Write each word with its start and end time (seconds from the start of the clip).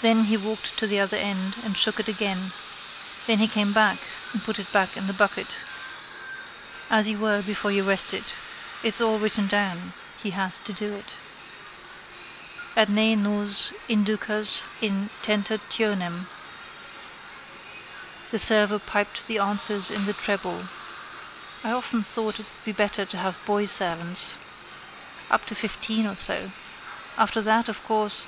Then 0.00 0.26
he 0.26 0.36
walked 0.36 0.78
to 0.78 0.86
the 0.86 1.00
other 1.00 1.16
end 1.16 1.56
and 1.64 1.76
shook 1.76 1.98
it 1.98 2.06
again. 2.06 2.52
Then 3.26 3.40
he 3.40 3.48
came 3.48 3.72
back 3.72 3.98
and 4.32 4.44
put 4.44 4.60
it 4.60 4.70
back 4.70 4.96
in 4.96 5.08
the 5.08 5.12
bucket. 5.12 5.56
As 6.88 7.08
you 7.08 7.18
were 7.18 7.42
before 7.42 7.72
you 7.72 7.82
rested. 7.82 8.22
It's 8.84 9.00
all 9.00 9.18
written 9.18 9.48
down: 9.48 9.94
he 10.22 10.30
has 10.30 10.58
to 10.58 10.72
do 10.72 10.94
it. 10.94 11.16
—Et 12.76 12.88
ne 12.88 13.16
nos 13.16 13.72
inducas 13.88 14.62
in 14.80 15.10
tentationem. 15.20 16.28
The 18.30 18.38
server 18.38 18.78
piped 18.78 19.26
the 19.26 19.40
answers 19.40 19.90
in 19.90 20.06
the 20.06 20.12
treble. 20.12 20.68
I 21.64 21.72
often 21.72 22.04
thought 22.04 22.34
it 22.38 22.46
would 22.46 22.64
be 22.64 22.70
better 22.70 23.04
to 23.04 23.18
have 23.18 23.44
boy 23.44 23.64
servants. 23.64 24.36
Up 25.28 25.44
to 25.46 25.56
fifteen 25.56 26.06
or 26.06 26.14
so. 26.14 26.52
After 27.18 27.42
that, 27.42 27.68
of 27.68 27.82
course 27.82 28.26